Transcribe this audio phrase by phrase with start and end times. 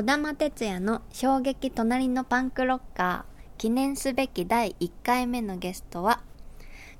[0.00, 6.22] 児玉哲也の衝撃隣のパンクロッカー記念すべき第1回目のゲストは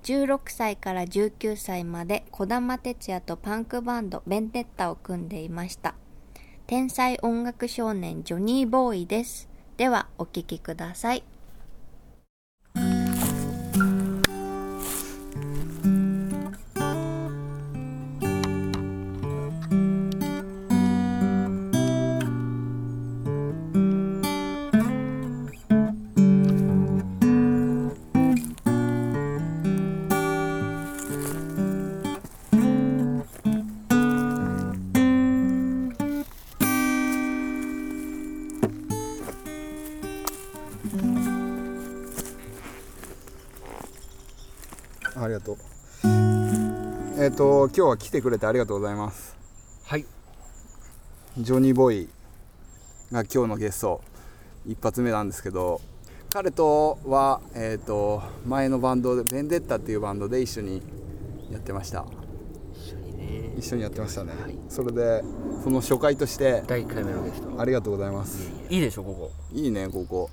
[0.02, 5.94] 16歳から19歳まで児玉哲也とパンクバンドベンテッタを組んでいました。
[6.66, 9.48] 天才音楽少年ジョニーボーイです。
[9.78, 11.24] ではお聴きください。
[47.22, 49.36] えっ、と今日は来てくれてありがとうございます。
[49.84, 50.06] はい。
[51.36, 52.08] ジョニーボーイ
[53.12, 54.00] が今日のゲスト
[54.66, 55.82] 一発目なんですけど
[56.32, 60.80] 彼とは、えー、と前のバンドでベンデッタっていうバンドで一緒に
[61.52, 62.06] やってました。
[62.74, 63.54] 一緒にね。
[63.58, 64.56] 一緒にやってましたね、はい。
[64.70, 65.22] それで
[65.62, 67.60] その初回として第1回目のゲスト。
[67.60, 68.50] ありがとうございます。
[68.70, 69.30] いいでしょここ。
[69.52, 70.30] いいねここ。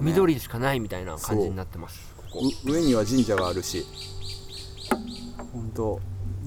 [0.00, 2.11] 緑しかないみたいな感じになってます
[2.64, 3.86] 上には神社があるし
[5.52, 6.00] 本当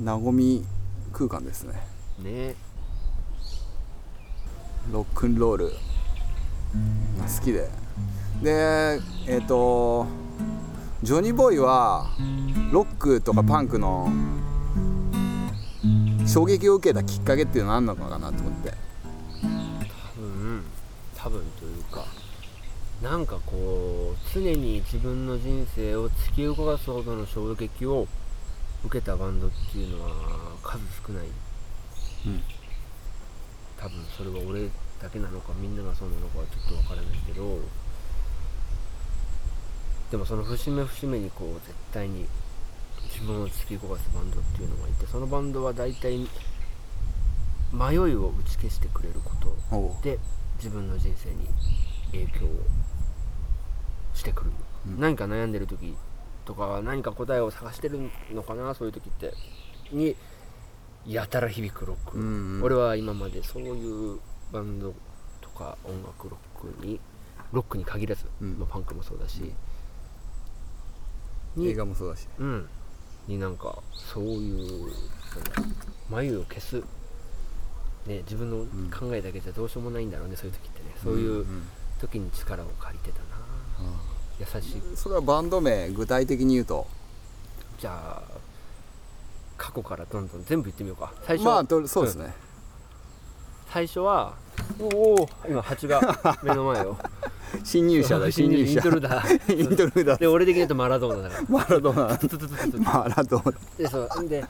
[0.03, 0.63] 和み
[1.13, 1.73] 空間ですね。
[2.21, 2.55] ね。
[4.91, 5.69] ロックンロール。
[5.69, 7.69] が好きで。
[8.43, 10.05] でえっ、と
[11.01, 12.07] ジョニーボーイは
[12.71, 14.09] ロックとかパンクの
[16.27, 18.73] 衝撃を受けたきっかけっていうのは何なのかなと思って。
[19.41, 20.63] 多分
[21.15, 22.05] 多分というか
[23.01, 28.07] なんかこう常に自分の人生を突き動かすほどの衝撃を
[28.83, 30.11] 受けたバンドっていうのは
[30.63, 31.27] 数少ない、
[32.27, 32.43] うん。
[33.77, 34.69] 多分それは俺
[35.01, 37.59] だけなのかみんながそうなのかはちょっとわからないけど
[40.11, 42.25] でもその節目節目にこう絶対に
[43.13, 46.27] 自分を突き動かすバンドっていうのがいてそのバンドは大体
[47.71, 49.31] 迷いを打ち消してくれるこ
[49.69, 50.17] とで
[50.57, 51.47] 自分の人生に
[52.11, 52.49] 影響を
[54.15, 54.51] してくる、
[54.87, 54.99] うん。
[54.99, 55.95] 何か悩んでる時
[56.45, 59.33] とか何か答えを探してるのかなそういう時って。
[59.91, 60.15] に
[61.05, 62.63] やたら響くロック、うんうん。
[62.63, 64.19] 俺は今までそういう
[64.51, 64.95] バンド
[65.41, 66.99] とか音楽ロックに
[67.51, 68.57] ロックに限らず、うん。
[68.57, 69.53] まあ、パンクもそうだし、
[71.57, 72.27] 映に画もそうだし。
[72.39, 72.67] うん。
[73.27, 74.91] になんかそういう
[76.09, 76.83] 眉を消す。
[78.07, 78.65] ね自分の
[78.95, 80.95] 考えだけじゃどうしようもないんだろうねそういう時ってね。
[81.03, 81.67] そういうん。
[81.99, 83.34] 時に力を借りてたな
[84.39, 84.81] 優しい。
[84.95, 86.87] それはバンド名具体的に言うと？
[87.79, 88.21] じゃあ
[89.57, 91.13] 過去からどんどん全部言ってみようか。
[91.25, 92.33] 最初,、まあとそうですね、
[93.69, 94.33] 最初は
[94.79, 96.01] おお今蜂が
[96.43, 96.97] 目の前を。
[97.63, 101.45] 新入社だ新入社イントルだ イントルだで俺的に言うとマラドーナだから。
[101.47, 102.91] マラドーナ。
[102.91, 103.59] マラドーナ。
[103.77, 104.45] でそうで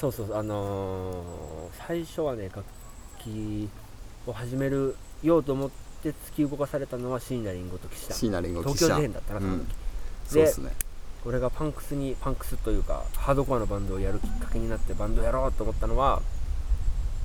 [0.00, 2.64] そうそうあのー最初はね楽
[3.18, 3.68] 器
[4.26, 8.14] を始めるようと思って突き動かされたのは椎名林檎と岸田。
[8.14, 9.66] シナリンゴ東京事変だったなその時、
[10.26, 10.72] そうですね。
[11.26, 16.22] 俺がパンクスにパンクスというかハードコアのバンドをやるきっかけになってバンドやろうと思ったのは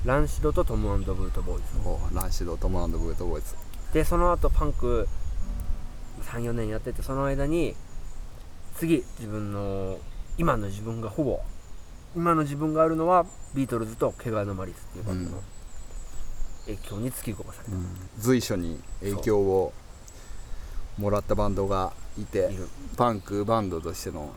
[0.04, 1.88] ランシドとトムブートボーイズ。
[1.88, 3.54] おランシドトムブートボーイズ。
[3.94, 5.08] でその後パンク
[6.24, 7.74] 34年やっててその間に
[8.76, 9.98] 次自分の
[10.36, 11.40] 今の自分がほぼ
[12.14, 15.42] 今の自分があるのはビートルズと毛皮のマリスっていうバンドの
[16.66, 17.76] 影響に突き動かされた、
[18.18, 19.72] 随所に影響を
[20.98, 22.50] もらったバンドがいて
[22.96, 24.34] パンクバンドとしての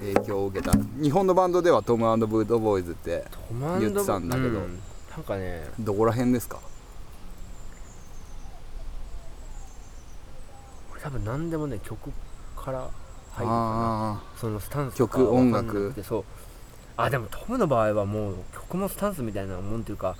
[0.00, 0.72] 影響を受けた。
[1.00, 3.24] 日本のバンドではトムブートボーイズって
[3.80, 4.80] 言ってたんだけどうん。
[5.10, 6.58] なんかねどこら辺ですか？
[10.92, 12.10] 俺多分何でもね曲
[12.56, 12.90] から
[13.32, 13.46] 入るかな。
[13.46, 15.92] あそのスタンス曲音楽。
[15.94, 16.24] てそう。
[16.98, 20.16] あでもトムの場合はもう曲もスタンスみたいなもんっていうか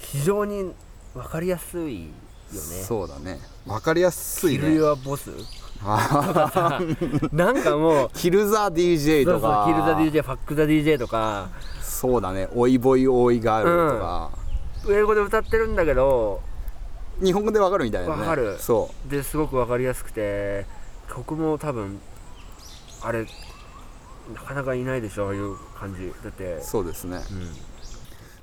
[0.00, 0.72] 非常に
[1.14, 2.12] 分かりやすいよね。
[2.52, 3.38] あそうだね。
[3.66, 4.74] わかりやすいキル・ね。
[4.74, 5.30] ユア・ボス？
[5.82, 6.78] あ
[7.32, 9.64] なんかもうーキルザ DJ とか。
[9.66, 11.48] キル・ザ・ DJ ファック・ザ・ DJ とか。
[11.82, 14.30] そうだね「おいボイおいガール」とか、
[14.88, 16.40] 英語で歌ってるんだけど
[17.22, 18.22] 日本語でわかるみたいなね。
[18.22, 18.56] わかる。
[18.58, 20.64] そですごく分かりやすくて
[21.14, 22.00] 曲も多分
[23.02, 23.26] あれ
[24.34, 26.10] なかなかいないでしょああいう感じ。
[26.24, 27.20] だってうそうですね。
[27.30, 27.69] うん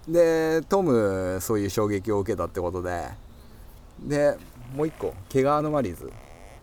[0.07, 3.09] でトムそういう衝撃を受けたってことで。
[3.99, 4.37] で
[4.75, 6.11] もう一個毛皮のマリーズ。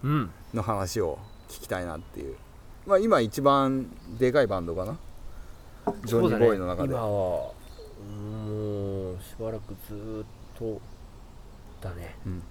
[0.02, 0.30] うん。
[0.52, 1.18] の話を
[1.48, 2.36] 聞きたいなっていう。
[2.86, 4.96] まあ今一番でかいバンドかな？
[6.04, 7.50] ジョニー・ボーイの中で、今は
[8.00, 10.26] うしばらくずーっ
[10.58, 10.80] と
[11.80, 12.16] だね。
[12.26, 12.32] うん。
[12.32, 12.42] うん。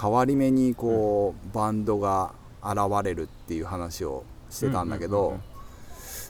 [0.00, 5.42] 変わり目にこう、バンドが現れるっていう話をしてたんだけど、うんうんうんうん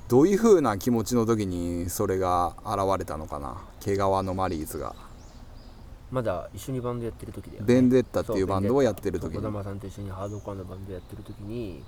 [0.09, 3.59] どういう風な気持ちの時にそれが現れたのかな？
[3.81, 4.95] 毛皮のマリーズが。
[6.11, 7.67] まだ一緒にバンドやってる時だよね。
[7.67, 9.37] ベンデッタっていうバンドをやってる時に。
[9.37, 11.85] 児玉さんと一緒にハードコアのバンドやってる時に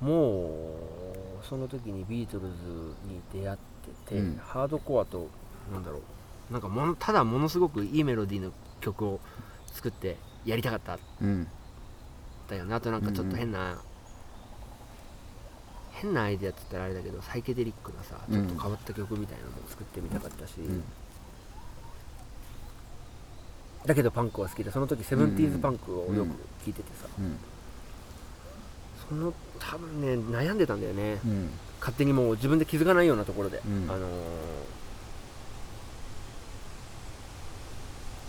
[0.00, 0.48] も
[1.40, 2.48] うその時にビートルズ
[3.06, 3.58] に出会っ
[4.06, 4.40] てて、うん。
[4.42, 5.28] ハードコアと
[5.72, 5.98] なんだろ
[6.50, 6.52] う。
[6.52, 9.20] なんかものただものすごくいいメロディーの曲を
[9.68, 10.96] 作ってやりたかった。
[10.96, 11.46] んうん。
[12.48, 13.80] だよなあとなんかちょっと変な、
[16.00, 20.82] 変なアイデアって言ったらあれだけどサイケデリックなさちょっと変わった曲みたいなのも作ってみたかったし、ん。
[23.86, 26.34] だけどパンクは好きでその時セブンティーズパンクをよく聴
[26.68, 27.36] いててさ、うん。
[29.08, 31.50] その多分ね悩んでたんだよね、うん。
[31.80, 33.90] 勝手にもう自分で気づかないようなところで、うん。
[33.90, 34.10] あのー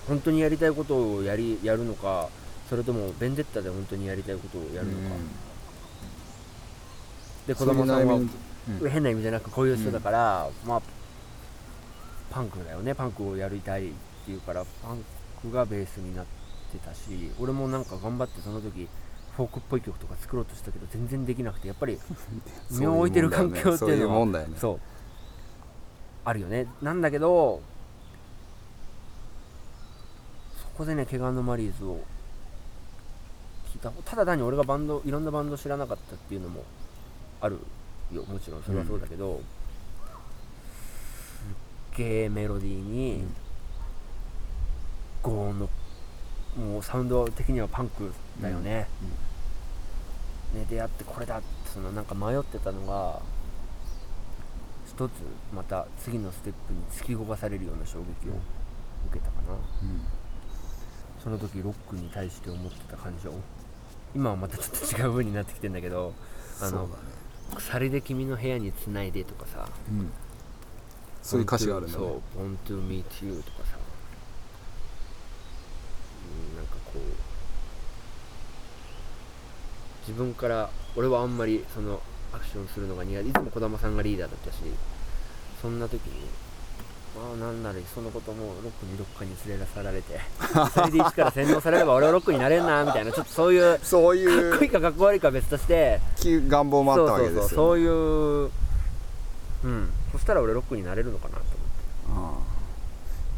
[0.07, 2.27] 本当にやりたいことをやりやるのか
[2.69, 5.15] それともベンデッタで本当にやりたいことをやるのか、
[7.48, 8.20] で子供さんは
[8.90, 10.82] 変な意味じゃなくこういう人だから、まあ
[12.32, 12.96] パンクだよね。
[12.96, 13.92] パンクをやりたいっ
[14.26, 15.04] ていうからパン
[15.42, 16.26] クがベースになっ
[16.72, 17.02] てたし
[17.40, 18.88] 俺もなんか頑張ってその時
[19.36, 22.00] フォークっぽい曲とか作ろうとしたけど全然できなくてやっぱり
[22.72, 24.82] 身を置いてる環境っていうのはそうね。
[26.24, 26.68] あるよね。
[26.82, 27.62] なんだけど
[30.62, 32.00] そこでね毛皮のマリーズを
[33.74, 33.92] 聞いた。
[33.92, 36.64] ただ単に俺がバンドいろんなバンド知らなかったっていうのも
[37.42, 37.60] ある
[38.14, 38.24] よ。
[38.24, 39.42] もちろんそれはそうだけど、
[41.94, 43.24] すっげえメロディーに、
[45.22, 45.70] ゴーンの
[46.58, 48.12] もうサウンド的にはパンク
[48.42, 48.88] だよね、
[50.54, 53.22] ね出会ってこれだってそのなんか迷ってたのが
[54.86, 55.12] 一つ
[55.56, 58.34] また次のステップに突き動かされるような衝撃を
[59.10, 60.02] 受けたかな、うん。
[61.24, 63.32] その時ロックに対して思ってた感情。
[64.14, 66.14] 今はまたちょっと違う風になってきてんだけど
[66.62, 66.94] あのね
[67.56, 70.12] 鎖で君の部屋につないでとかさうん。
[71.21, 73.77] そういう歌詞があるんだそうね「Want to meet you」とかさ、
[76.51, 77.00] うん、なんかこう
[80.07, 82.01] 自分から俺はあんまりその
[82.33, 83.30] アクションするのが苦手。
[83.30, 84.57] いつも児玉さんがリーダーだったし
[85.62, 86.27] そんな時に
[87.16, 90.19] まあなんならそのこともロックにどっかに連れ出されて。
[90.74, 96.00] それで一から洗脳されれば俺はロックになれんなみたいなちょっと そういうそういかっこいいうかかっこ悪いかは別として。
[96.16, 98.52] き願望もあったわけですよ、ね、そうそうそうそういう
[99.63, 99.90] うん。
[100.12, 101.42] そしたら俺ロックになれるのかなと
[102.10, 102.38] 思って。
[102.38, 102.40] あ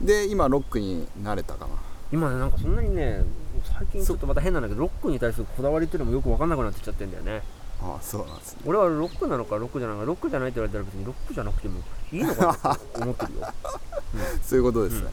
[0.01, 1.71] あで今ロックになれたかな。
[2.11, 3.23] 今ねなんかそんなにね
[3.63, 7.41] 最近ちょっとまた変なんだけどロックに対するこだわりっていうのもよく分かんなくなってきちゃってんだよね
[7.85, 8.61] ああそうなんですね。
[8.65, 11.81] 俺はロックなのかロックじゃないのかロックじゃないって言われたら別にロックじゃなくても
[12.13, 13.47] いいのかなって思ってるよ。
[14.41, 15.11] そういうことですね、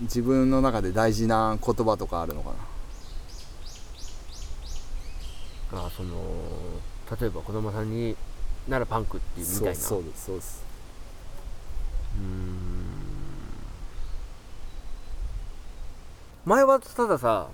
[0.00, 2.50] 自分の中で大事な言葉とかあるのか
[5.72, 5.78] な？
[5.82, 6.16] ああその
[7.20, 8.16] 例えば子供さんに
[8.66, 9.74] ならパンクっていうみたいな。
[9.74, 10.64] そうそうですそうです。
[12.18, 12.80] うーん。
[16.46, 17.48] 前はたださ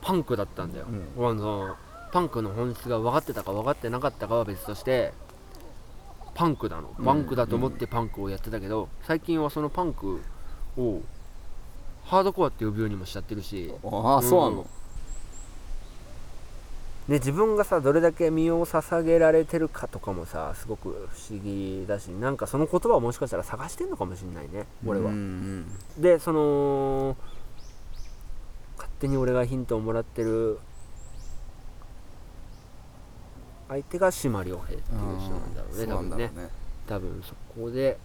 [0.00, 0.86] パンクだったんだよ、
[1.16, 1.76] うあの
[2.12, 5.12] パンクの本質が分かってたか分かってなかったかは別として
[6.34, 6.94] パンクなの。
[6.98, 7.04] うん。
[7.04, 10.20] パンクだと思ってパンクをやってたけど、最近はそのパンク
[10.76, 11.00] を
[12.04, 14.62] ハードコアって呼ぶようにもしちゃってるし、ああそうなの、
[17.08, 26.02] ね、自分がさどれだけ身を捧げられてるかとかもさすごく不思議だしなんかその言葉をもしかしたら探してんのかもしれないね俺は、うんうん。
[26.02, 27.16] でその
[28.76, 30.60] 勝手に俺がヒントをもらってる
[33.68, 36.16] 相手が島良平っていう人なんだろうね多分ね。
[36.16, 36.30] ね。
[36.86, 37.98] 多分そこで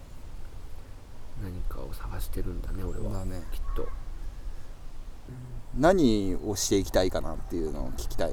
[1.42, 3.42] 何かを探してるんだね俺はだね。
[3.50, 3.88] きっと。
[5.76, 8.32] 何をしていきたいかなっていうのを聞きたい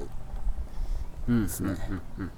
[1.28, 1.70] うんすね。
[2.18, 2.30] うんうん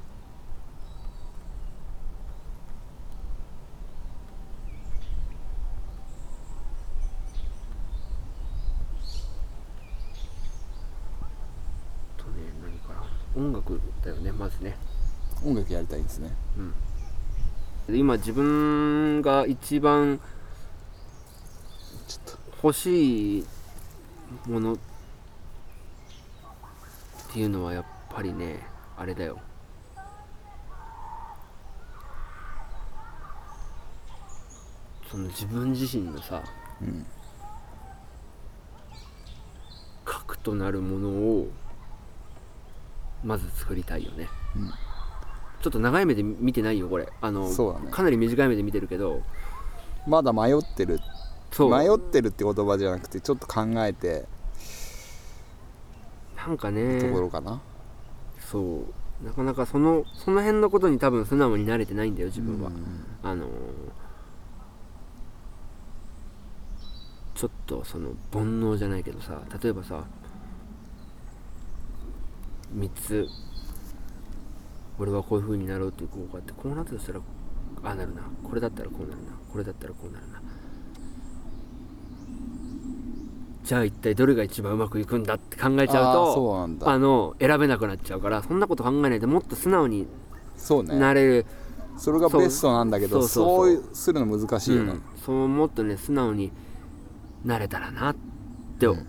[12.17, 14.77] とね何かな音楽だよねまずね
[15.45, 16.31] 音楽やりたいんですね。
[17.89, 20.19] で今自分が一番
[22.63, 23.47] 欲しい
[24.47, 24.77] ものっ
[27.33, 28.61] ていうのはやっぱりね
[28.97, 29.39] あれだよ。
[35.11, 36.43] その自分自身のさ
[36.81, 37.07] とうん。
[40.05, 41.49] 核となるものを
[43.23, 44.73] まず作りたいよね、うん
[45.65, 47.09] ちょっと長い目で見てないよこれ。
[47.23, 47.91] あのそうだね。
[47.91, 49.23] かなり短い目で見てるけど。
[50.07, 51.01] まだ迷ってる。
[51.59, 54.27] 迷ってるって言葉じゃなくてちょっと考えて。
[56.37, 57.01] なんかね。
[57.01, 57.63] ところかな、
[58.39, 58.61] そ
[59.23, 59.25] う。
[59.25, 63.31] なかなかそのその辺のことに多分素直に慣れてないんだよ自分は、うん。
[63.31, 63.49] あのー
[67.35, 70.05] ちょっとその煩悩じゃないけどさ例えばさ
[72.77, 73.29] 3つ
[74.99, 77.21] 俺はこういう風になろうってこうこうやってこうなったとしたら
[77.83, 78.23] ああなるな。
[78.43, 79.33] これだったらこうなるな。
[79.51, 80.41] これだったらこうなるな。
[83.65, 90.07] じゃあ一体どれが一番うまくいくんだって考えちゃうとあの選べなくなっちゃうからそんなこと考えないでもっと素直に
[90.57, 90.99] そうね。
[90.99, 91.47] なれる、
[91.97, 93.85] それがベストなんだけどそそううそう。
[93.85, 95.03] そうするの難しいよね、うん。
[95.25, 96.53] そうもっとね素直に
[97.45, 98.17] なれたらなっ
[98.79, 99.07] てうん。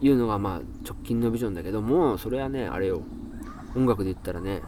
[0.00, 3.02] いうのがまあ直近のビジョンだけどもうそれはねあれよ。
[3.76, 4.60] 音楽で言ったらね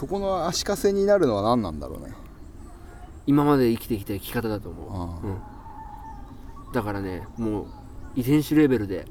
[0.00, 2.14] そこの足かせになるのは何なんだろうね。
[3.26, 7.66] 今まで生きてきた生き方だと思あう、うん、だからねもう
[8.16, 9.04] 遺伝子レベルで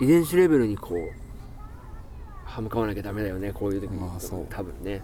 [0.00, 0.98] 遺伝子レベルにこう
[2.46, 4.02] 歯向かわなきゃダメだよねこういう時に。
[4.10, 4.46] ああそう。
[4.50, 5.02] 多分ね。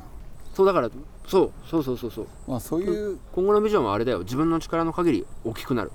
[0.53, 0.91] そうだから
[1.29, 2.27] そうそうそうそうそう。
[2.49, 4.19] まあそういう、今後のビジョンはあれだよ。
[4.25, 5.93] 自分の力の限り大きくなる。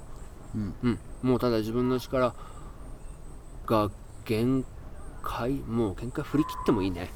[0.56, 0.74] うん。
[0.82, 2.34] うん、もうただ自分の力
[3.66, 3.92] が
[4.24, 4.64] 限
[5.22, 7.12] 界もう限界振り切ってもいいね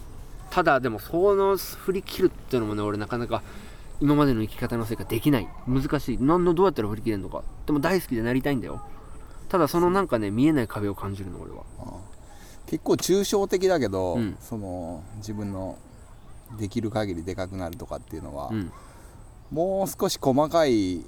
[0.51, 3.41] ただでもその振り切るっていうのもね俺なかなか
[4.01, 5.47] 今までの生き方のせいかできない。
[5.67, 6.17] 難しい。
[6.19, 7.43] 何のどうやったら振り切れるのか。
[7.65, 8.81] でも大好きでなりたいんだよ。
[9.47, 11.63] ただそのなんかね見えない壁を感じるの俺は。
[12.65, 14.37] 結構抽象的だけど、うん。
[14.39, 15.77] その自分の
[16.59, 18.71] できる限りでかくなるとかっていうのは、うん。
[19.51, 21.05] もう少し細かい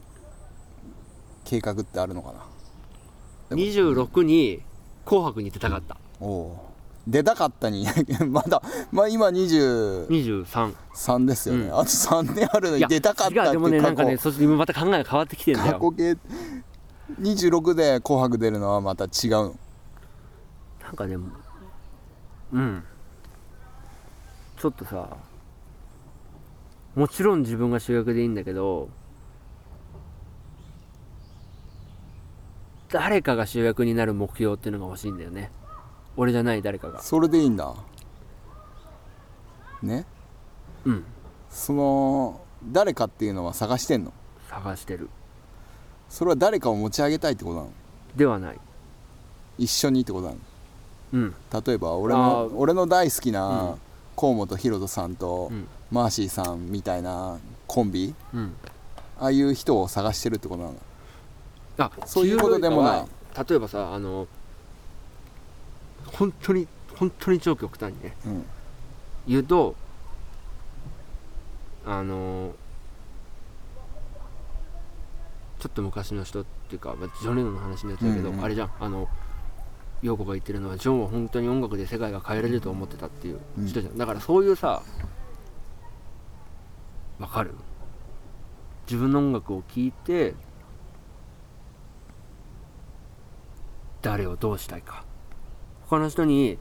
[1.45, 2.45] 計画ってあるのかな。
[3.49, 3.61] でも。
[3.61, 4.61] 26に
[5.05, 5.97] 「紅白」に出たかった。
[6.19, 6.72] おお
[7.07, 7.85] 出たかったに。
[8.29, 11.79] まだ、まあ、今23 23ですよね、うん。
[11.79, 15.73] あと3年あるのに出たかったって違うでもねなんかねそして今また考えが変わってきてんだよ。
[15.73, 16.17] 過去形。
[17.21, 19.31] 26で「紅白」出るのはまた違う。
[20.81, 21.17] なんかね
[22.53, 22.83] うん。
[24.57, 25.17] ちょっとさ
[26.95, 28.87] もちろん自分が主役でいいんだけど
[32.89, 35.51] 誰かが主役になる目標っていうのが欲しいんだよね
[36.15, 37.01] 俺じゃない誰かが。
[37.01, 37.73] それでいいんだ。
[39.81, 40.05] ね？
[40.85, 41.03] うん。
[41.49, 42.41] その
[42.71, 44.13] 誰かっていうのは探してんの？
[44.49, 45.09] 探してる。
[46.09, 47.71] それは誰かを持ち上げたいってことなの？
[48.15, 48.59] ではない。
[49.57, 50.37] 一緒にってことなの？
[51.13, 51.35] うん。
[51.65, 52.55] 例えば俺あのー。
[52.55, 53.79] 俺の大好きうなん。
[54.15, 55.67] 河本大翔さんとうん。
[55.91, 58.13] マーシーさんみたいなコンビ？
[58.33, 58.53] うん。
[59.19, 60.75] ああいう人を探してるってことなの？
[61.79, 63.05] あそういうことでもない。
[63.49, 64.27] 例えばさあの
[66.05, 68.45] 本当に本当に超極端にねうん
[69.27, 69.75] 言うと
[71.85, 72.53] あの
[75.59, 78.43] ちょっと昔の人っていうか、まあジョン・レノンの話になっちゃうけど、うんうん。
[78.43, 78.71] あれじゃん。
[78.81, 79.07] あの
[80.01, 84.83] 陽子が言ってるのはジョンは本当に音楽で世界が変えられると思ってたっていう人じゃん、だからそういうさ
[87.19, 87.53] わかる？
[88.85, 90.33] 自分の音楽を聴いて
[94.01, 95.05] 誰をどうしたいか
[95.93, 96.57] 他の人に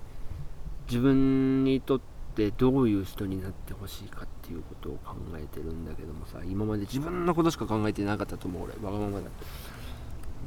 [0.88, 2.00] 自分にとっ
[2.34, 9.24] てどういう人になってほしいかっていうことを考えてるんだけどもさ今まで自分のことしか考えてなかったと思う俺わがままだ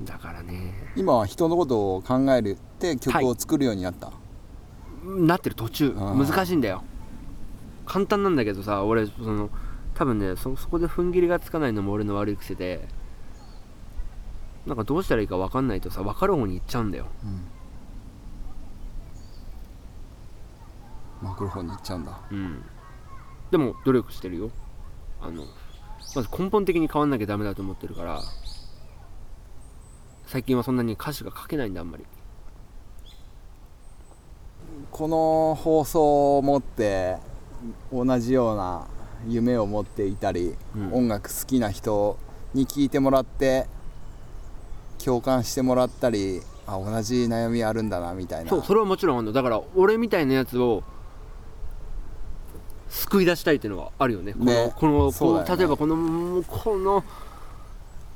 [0.04, 0.74] だからね。
[0.96, 4.12] 今は人のことを考えるって曲を作るようになった、
[5.06, 5.94] なってる途中。
[5.94, 6.84] 難しいんだよ。
[7.86, 9.50] 簡単なんだけどさ俺その
[9.94, 12.90] 多分ねそそこで踏ん切りがつかないのも俺の悪い癖で
[14.68, 17.08] なんかどうしたらいいか分かんないとさ分かる方に行っちゃうんだよ。
[17.24, 17.55] マク
[21.44, 22.20] ロフォンに行っちゃうんだ。
[22.32, 22.64] うん。
[23.52, 24.52] でも努力してるよ。
[25.22, 25.44] あの
[26.16, 28.22] まず根本的に変わんなきゃダメだと思ってるから
[30.28, 32.06] 最近はそんなに歌詞が書けないんだあんまり。
[34.92, 37.18] この放送を持って
[37.92, 38.88] 同じような
[39.28, 40.94] 夢を持っていたり、うん。
[40.94, 42.18] 音楽好きな人
[42.54, 43.68] に聞いてもらって
[45.04, 48.50] 共感してもらったりあ同じ悩みあるんだなみたいな。
[48.50, 49.34] そうそれはもちろんあるの。
[49.34, 50.84] だから俺みたいなやつを
[52.96, 54.34] 救い出したいっていうのがあるよね。
[54.34, 57.04] このねこのこの例えばこのこの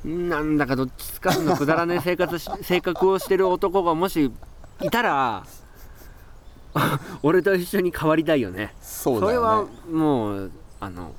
[0.05, 4.31] なんだかどっちつかずのくだらない 生活し性格をしてる男がもし
[4.81, 5.43] いたら
[7.21, 8.73] 俺と一緒に変わりたいよね。
[8.81, 11.13] そうだよれはねもうあの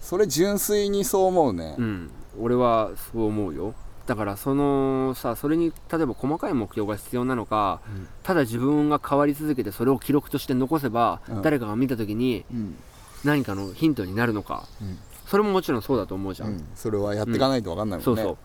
[0.00, 2.10] それ純粋にそう思うね、うん。
[2.38, 3.74] 俺はそう思うよ
[4.10, 8.08] だからそのさそれに例えば細かい目標が必要なのか、うん。
[8.24, 11.42] ただ自分が変わり続けてそれを記録として残せば、うん。
[11.42, 12.76] 誰かが見た時にうん。
[13.22, 14.98] 何かのヒントになるのか、うん。
[15.28, 16.66] それももちろんそうだと思うじゃん、うん。
[16.74, 18.36] それはやっていかないと分かんないもんね、そう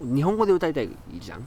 [0.00, 0.14] そう。
[0.16, 1.46] 日本語で歌いたいじゃん？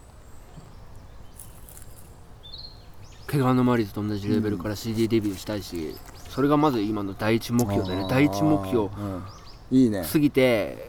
[3.28, 5.94] 毛皮のマリーズと同じレベルから CD デビューしたいし、
[6.30, 8.08] それがまず今の第一目標だよね。
[8.10, 9.24] 第一目標うん。
[9.72, 10.08] いいね。
[10.10, 10.89] 過ぎて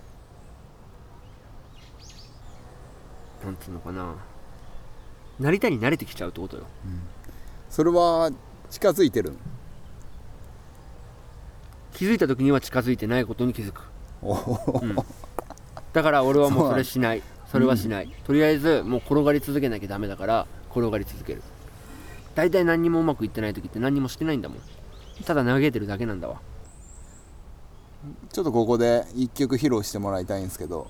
[3.50, 4.14] なんつうのかな。
[5.40, 6.64] なりたいに慣れてきちゃうってことよ。
[7.69, 8.30] それは
[8.71, 9.33] 近づいてる
[11.92, 13.83] 気づいた時には近づいてないことに気づく。
[14.23, 14.97] うん。
[15.92, 17.23] だから俺はもうそれしない。
[17.50, 21.42] それはしない、とりあえずもう転がり続けなきゃダメだから転がり続ける。
[22.37, 24.59] 大体何にもうまくいってない時って何にもしてないんだもん。
[25.25, 26.40] ただ嘆いてるだけなんだわ。
[28.33, 30.88] ちょっとここで一曲披露してもらいたいんですけど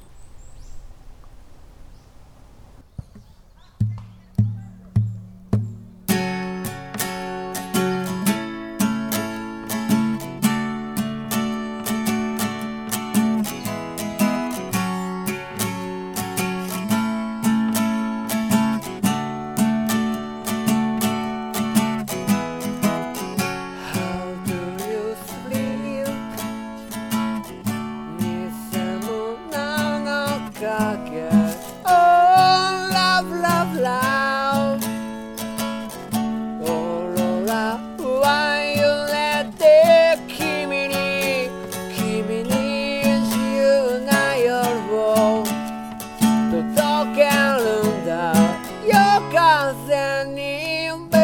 [49.51, 51.20] doesn't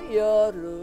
[0.00, 0.81] め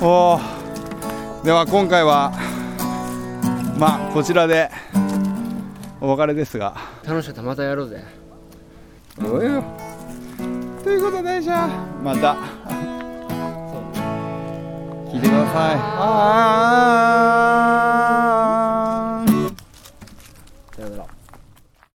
[0.00, 0.40] おお
[1.42, 2.32] では今回は
[3.78, 4.70] まあこちらで
[6.00, 6.76] お別れですが。
[7.04, 8.04] 楽しかったまたやろうぜ。
[9.20, 9.64] およ。
[10.84, 11.68] ということでじゃあ
[12.02, 12.36] また。
[15.10, 15.76] 聞いてください。
[15.76, 17.74] あー。
[17.74, 17.77] あ